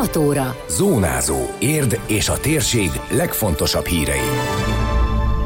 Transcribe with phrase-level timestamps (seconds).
[0.00, 0.56] 6 óra.
[0.68, 1.36] Zónázó.
[1.58, 4.28] Érd és a térség legfontosabb hírei.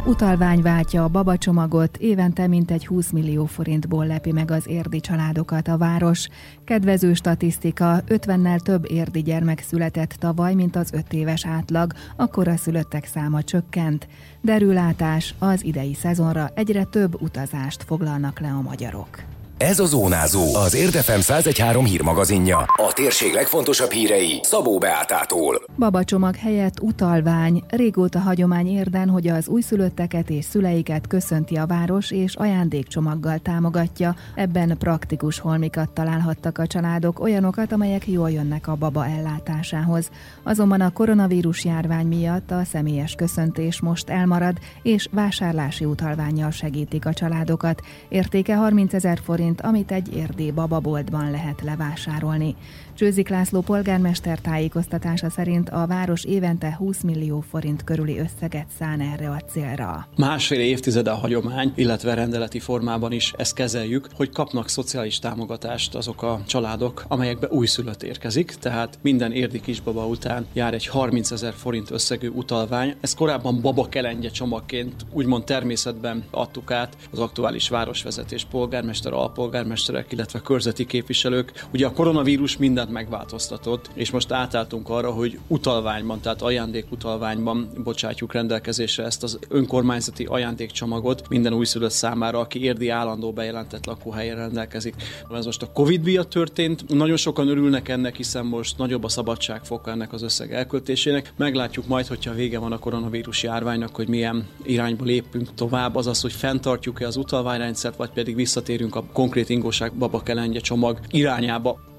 [0.06, 5.76] Utalvány váltja a babacsomagot, évente mintegy 20 millió forintból lepi meg az érdi családokat a
[5.76, 6.28] város.
[6.64, 12.56] Kedvező statisztika, 50-nel több érdi gyermek született tavaly, mint az 5 éves átlag, akkor a
[12.56, 14.08] szülöttek száma csökkent.
[14.40, 19.33] Derülátás, az idei szezonra egyre több utazást foglalnak le a magyarok.
[19.58, 22.56] Ez a Zónázó, az Érdefem 1013 hírmagazinja.
[22.56, 25.62] A térség legfontosabb hírei Szabó Beátától.
[25.78, 27.62] Babacsomag helyett utalvány.
[27.68, 34.14] Régóta hagyomány érden, hogy az újszülötteket és szüleiket köszönti a város és ajándékcsomaggal támogatja.
[34.34, 40.10] Ebben praktikus holmikat találhattak a családok, olyanokat, amelyek jól jönnek a baba ellátásához.
[40.42, 47.12] Azonban a koronavírus járvány miatt a személyes köszöntés most elmarad, és vásárlási utalványjal segítik a
[47.12, 47.80] családokat.
[48.08, 52.56] Értéke 30 ezer forint forint, amit egy érdi bababoltban lehet levásárolni.
[52.94, 59.30] Csőzik László polgármester tájékoztatása szerint a város évente 20 millió forint körüli összeget szán erre
[59.30, 60.08] a célra.
[60.16, 66.22] Másfél évtizede a hagyomány, illetve rendeleti formában is ezt kezeljük, hogy kapnak szociális támogatást azok
[66.22, 71.90] a családok, amelyekbe újszülött érkezik, tehát minden érdi kisbaba után jár egy 30 ezer forint
[71.90, 72.94] összegű utalvány.
[73.00, 80.40] Ez korábban baba kelengye csomagként úgymond természetben adtuk át az aktuális városvezetés polgármester, alpolgármesterek, illetve
[80.40, 81.66] körzeti képviselők.
[81.72, 88.32] Ugye a koronavírus minden mindent megváltoztatott, és most átálltunk arra, hogy utalványban, tehát ajándékutalványban bocsátjuk
[88.32, 94.94] rendelkezésre ezt az önkormányzati ajándékcsomagot minden újszülött számára, aki érdi állandó bejelentett lakóhelyen rendelkezik.
[95.34, 99.90] Ez most a Covid miatt történt, nagyon sokan örülnek ennek, hiszen most nagyobb a szabadságfoka
[99.90, 101.32] ennek az összeg elköltésének.
[101.36, 105.96] Meglátjuk majd, hogyha vége van a koronavírus járványnak, hogy milyen irányba lépünk tovább.
[105.96, 111.93] Az az, hogy fenntartjuk-e az utalványrendszert, vagy pedig visszatérünk a konkrét ingóság babakelengye csomag irányába.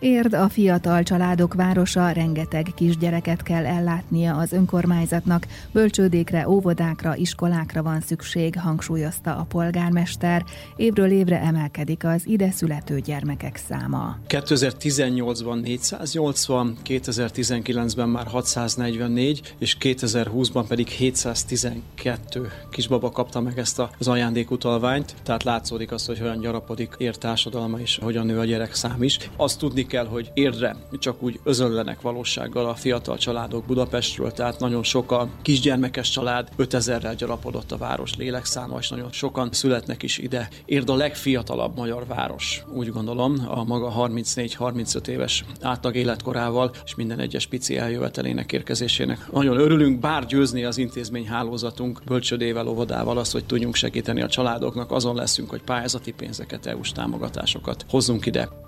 [0.00, 8.00] Érd a fiatal családok városa, rengeteg kisgyereket kell ellátnia az önkormányzatnak, bölcsődékre, óvodákra, iskolákra van
[8.00, 10.44] szükség, hangsúlyozta a polgármester.
[10.76, 14.16] Évről évre emelkedik az ide születő gyermekek száma.
[14.28, 25.14] 2018-ban 480, 2019-ben már 644, és 2020-ban pedig 712 kisbaba kapta meg ezt az ajándékutalványt,
[25.22, 29.18] tehát látszódik az, hogy olyan gyarapodik ér társadalma és hogyan nő a gyerek szám is.
[29.36, 34.82] Azt tudni kell, hogy érdre csak úgy özönlenek valósággal a fiatal családok Budapestről, tehát nagyon
[34.82, 40.48] sok a kisgyermekes család, 5000-rel gyarapodott a város lélekszáma, és nagyon sokan születnek is ide.
[40.64, 47.20] Érd a legfiatalabb magyar város, úgy gondolom, a maga 34-35 éves átlag életkorával, és minden
[47.20, 49.32] egyes pici eljövetelének érkezésének.
[49.32, 54.90] Nagyon örülünk, bár győzni az intézmény hálózatunk bölcsödével, óvodával azt, hogy tudjunk segíteni a családoknak,
[54.90, 58.67] azon leszünk, hogy pályázati pénzeket, EU-s támogatásokat hozzunk ide.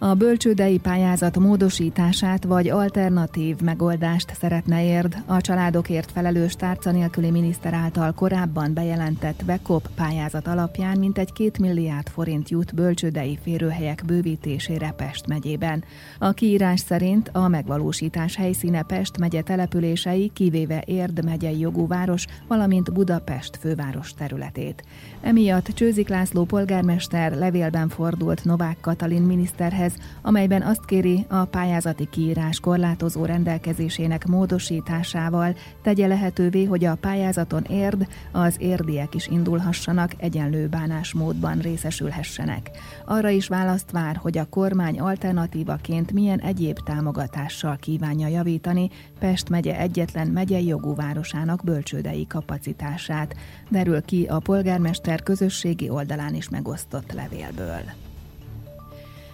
[0.00, 7.74] A bölcsődei pályázat módosítását vagy alternatív megoldást szeretne érd a családokért felelős tárca nélküli miniszter
[7.74, 15.26] által korábban bejelentett BECOP pályázat alapján mintegy két milliárd forint jut bölcsődei férőhelyek bővítésére Pest
[15.26, 15.84] megyében.
[16.18, 22.92] A kiírás szerint a megvalósítás helyszíne Pest megye települései, kivéve Érd megyei jogú város, valamint
[22.92, 24.84] Budapest főváros területét.
[25.20, 32.08] Emiatt Csőzik László polgármester levélben fordult Novák Katalin miniszterhez, ez, amelyben azt kéri, a pályázati
[32.10, 40.66] kiírás korlátozó rendelkezésének módosításával tegye lehetővé, hogy a pályázaton érd, az érdiek is indulhassanak, egyenlő
[40.66, 42.70] bánásmódban részesülhessenek.
[43.04, 49.78] Arra is választ vár, hogy a kormány alternatívaként milyen egyéb támogatással kívánja javítani Pest megye
[49.78, 53.34] egyetlen megyei jogú városának bölcsődei kapacitását,
[53.70, 58.07] derül ki a polgármester közösségi oldalán is megosztott levélből.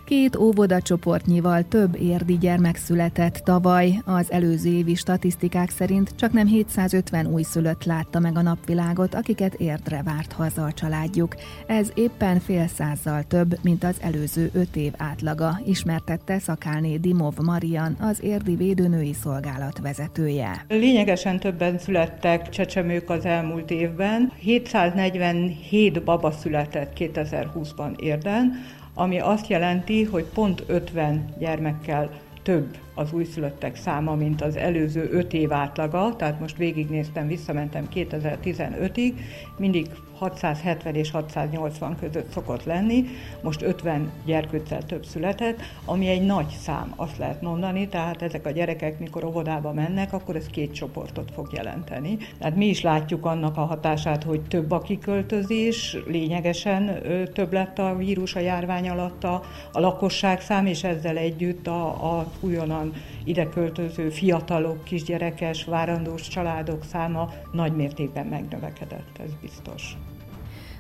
[0.04, 4.03] Két óvodacsoportnyival több érdi gyermek született tavaly.
[4.04, 10.03] Az előző évi statisztikák szerint csak nem 750 újszülött látta meg a napvilágot, akiket érdre
[10.03, 11.34] várt haza a családjuk.
[11.66, 17.96] Ez éppen fél százzal több, mint az előző öt év átlaga, ismertette Szakálné Dimov Marian,
[18.00, 20.64] az érdi védőnői szolgálat vezetője.
[20.69, 24.32] Lényegesen többen születtek csecsemők az elmúlt évben.
[24.38, 28.52] 747 baba született 2020-ban érden,
[28.94, 32.11] ami azt jelenti, hogy pont 50 gyermekkel
[32.43, 39.12] több az újszülöttek száma, mint az előző 5 év átlaga, tehát most végignéztem, visszamentem 2015-ig,
[39.56, 39.87] mindig
[40.19, 43.05] 670 és 680 között szokott lenni,
[43.43, 48.50] most 50 gyerkőccel több született, ami egy nagy szám, azt lehet mondani, tehát ezek a
[48.50, 52.17] gyerekek, mikor óvodába mennek, akkor ez két csoportot fog jelenteni.
[52.38, 56.99] Tehát mi is látjuk annak a hatását, hogy több a kiköltözés, lényegesen
[57.32, 59.43] több lett a vírus a járvány alatt a,
[59.73, 61.87] a lakosság szám, és ezzel együtt a,
[62.19, 62.83] a újonnan
[63.25, 69.96] ide költöző fiatalok, kisgyerekes, várandós családok száma nagy mértékben megnövekedett, ez biztos.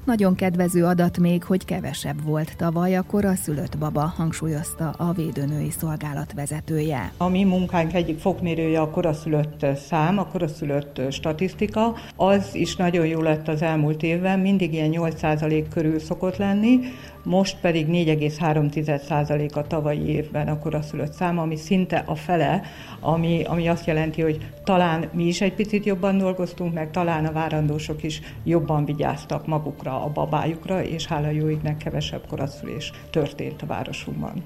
[0.04, 6.32] Nagyon kedvező adat még, hogy kevesebb volt tavaly a koraszülött baba, hangsúlyozta a védőnői szolgálat
[6.32, 7.12] vezetője.
[7.16, 11.94] A mi munkánk egyik fokmérője a koraszülött szám, a koraszülött statisztika.
[12.16, 16.80] Az is nagyon jó lett az elmúlt évben, mindig ilyen 8% körül szokott lenni
[17.24, 22.62] most pedig 4,3% a tavalyi évben a koraszülött száma, ami szinte a fele,
[23.00, 27.32] ami, ami azt jelenti, hogy talán mi is egy picit jobban dolgoztunk, meg talán a
[27.32, 34.44] várandósok is jobban vigyáztak magukra, a babájukra, és hála jó kevesebb koraszülés történt a városunkban.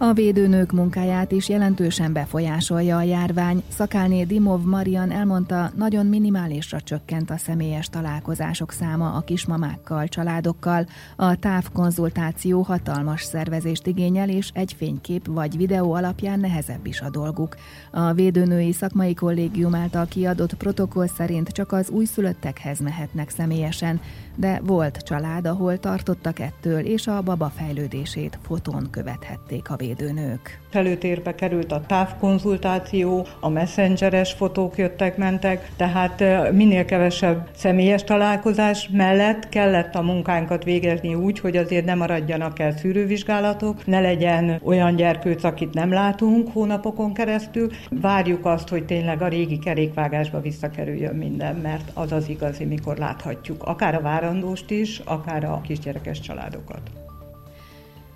[0.00, 3.62] A védőnők munkáját is jelentősen befolyásolja a járvány.
[3.68, 10.86] Szakálné Dimov Marian elmondta, nagyon minimálisra csökkent a személyes találkozások száma a kismamákkal, családokkal.
[11.16, 17.56] A távkonzultáció hatalmas szervezést igényel, és egy fénykép vagy videó alapján nehezebb is a dolguk.
[17.90, 24.00] A védőnői szakmai kollégium által kiadott protokoll szerint csak az újszülöttekhez mehetnek személyesen,
[24.36, 29.87] de volt család, ahol tartottak ettől, és a baba fejlődését fotón követhették a védőnők.
[30.72, 39.94] Előtérbe került a távkonzultáció, a messengeres fotók jöttek-mentek, tehát minél kevesebb személyes találkozás mellett kellett
[39.94, 45.74] a munkánkat végezni úgy, hogy azért nem maradjanak el szűrővizsgálatok, ne legyen olyan gyerkőc, akit
[45.74, 47.70] nem látunk hónapokon keresztül.
[47.90, 53.62] Várjuk azt, hogy tényleg a régi kerékvágásba visszakerüljön minden, mert az az igazi, mikor láthatjuk
[53.62, 56.80] akár a várandóst is, akár a kisgyerekes családokat.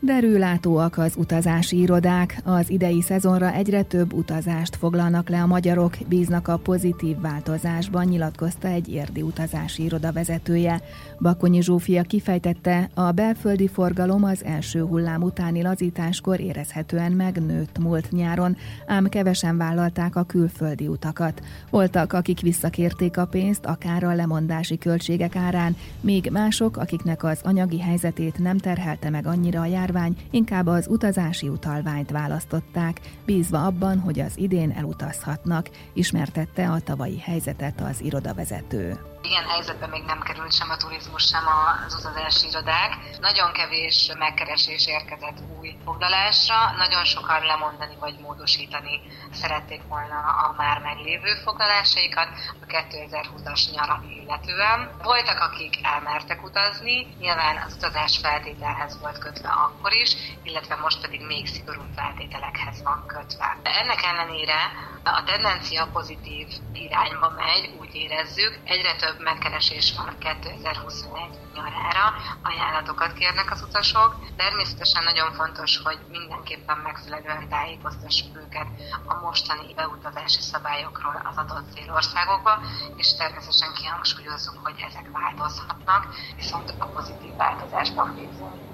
[0.04, 6.48] Derűlátóak az utazási irodák, az idei szezonra egyre több utazást foglalnak le a magyarok, bíznak
[6.48, 10.80] a pozitív változásban, nyilatkozta egy érdi utazási iroda vezetője.
[11.20, 18.56] Bakonyi Zsófia kifejtette, a belföldi forgalom az első hullám utáni lazításkor érezhetően megnőtt múlt nyáron,
[18.86, 21.42] ám kevesen vállalták a külföldi utakat.
[21.70, 27.80] Voltak, akik visszakérték a pénzt, akár a lemondási költségek árán, még mások, akiknek az anyagi
[27.80, 33.98] helyzetét nem terhelte meg annyira a jár járvány, inkább az utazási utalványt választották, bízva abban,
[33.98, 39.11] hogy az idén elutazhatnak, ismertette a tavalyi helyzetet az irodavezető.
[39.22, 41.44] Ilyen helyzetben még nem került sem a turizmus, sem
[41.86, 42.98] az utazási irodák.
[43.20, 49.00] Nagyon kevés megkeresés érkezett új foglalásra, nagyon sokan lemondani vagy módosítani
[49.32, 52.28] szerették volna a már meglévő foglalásaikat
[52.60, 54.90] a 2020-as nyarat illetően.
[55.02, 61.26] Voltak, akik elmertek utazni, nyilván az utazás feltételhez volt kötve akkor is, illetve most pedig
[61.26, 63.56] még szigorúbb feltételekhez van kötve.
[63.62, 72.14] Ennek ellenére a tendencia pozitív irányba megy, úgy érezzük, egyre több megkeresés van 2021 nyarára,
[72.42, 74.16] ajánlatokat kérnek az utasok.
[74.36, 78.66] Természetesen nagyon fontos, hogy mindenképpen megfelelően tájékoztassuk őket
[79.06, 82.60] a mostani beutazási szabályokról az adott célországokba,
[82.96, 88.71] és természetesen kihangsúlyozzuk, hogy ezek változhatnak, viszont a pozitív változásban bízunk.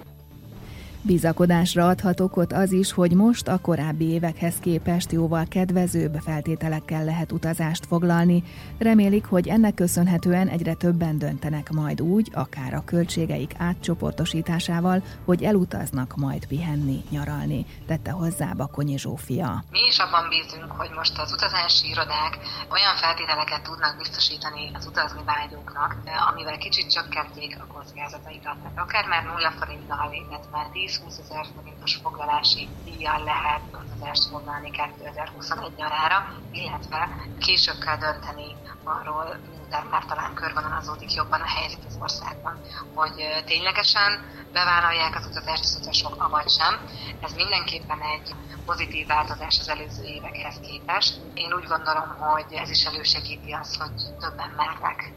[1.02, 7.32] Bizakodásra adhat okot az is, hogy most a korábbi évekhez képest jóval kedvezőbb feltételekkel lehet
[7.32, 8.42] utazást foglalni.
[8.78, 16.16] Remélik, hogy ennek köszönhetően egyre többen döntenek majd úgy, akár a költségeik átcsoportosításával, hogy elutaznak
[16.16, 19.64] majd pihenni, nyaralni, tette hozzá Bakonyi Zsófia.
[19.70, 22.38] Mi is abban bízunk, hogy most az utazási irodák
[22.70, 25.96] olyan feltételeket tudnak biztosítani az utazni vágyóknak,
[26.30, 28.56] amivel kicsit csökkentik a kockázataikat.
[28.74, 35.72] Akár már nulla forinttal, illetve 10 20 ezer forintos foglalási díjjal lehet utazást foglalni 2021
[35.76, 42.60] nyarára, illetve később kell dönteni arról, miután már talán körvonalazódik jobban a helyzet az országban,
[42.94, 44.10] hogy ténylegesen
[44.52, 46.74] bevállalják az utazást az utasok, avagy sem.
[47.20, 51.20] Ez mindenképpen egy pozitív változás az előző évekhez képest.
[51.34, 55.12] Én úgy gondolom, hogy ez is elősegíti azt, hogy többen mernek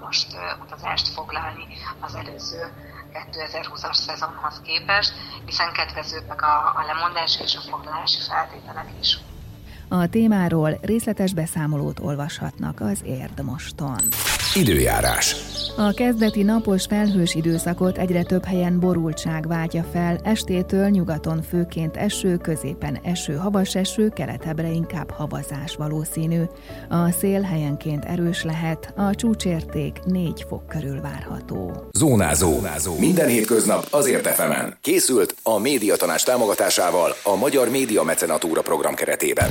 [0.00, 1.66] most utazást foglalni
[2.00, 2.72] az előző
[3.12, 5.12] 2020-as szezonhoz képest,
[5.44, 9.18] hiszen kedvezőbbek a, a lemondás és a foglalási feltételek is.
[9.88, 13.98] A témáról részletes beszámolót olvashatnak az Érd moston.
[14.54, 15.36] Időjárás.
[15.76, 22.36] A kezdeti napos felhős időszakot egyre több helyen borultság váltja fel, estétől nyugaton főként eső,
[22.36, 26.42] középen eső, havas eső, keletebbre inkább havazás valószínű.
[26.88, 31.88] A szél helyenként erős lehet, a csúcsérték 4 fok körül várható.
[31.92, 32.52] Zónázó.
[32.52, 32.98] Zónázó.
[32.98, 34.76] Minden hétköznap azért efemen.
[34.80, 39.50] Készült a médiatanás támogatásával a Magyar Média Mecenatúra program keretében.